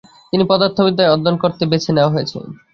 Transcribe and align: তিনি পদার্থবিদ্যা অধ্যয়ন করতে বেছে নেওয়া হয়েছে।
তিনি 0.31 0.43
পদার্থবিদ্যা 0.49 1.13
অধ্যয়ন 1.15 1.37
করতে 1.43 1.63
বেছে 1.71 1.91
নেওয়া 1.95 2.13
হয়েছে। 2.13 2.37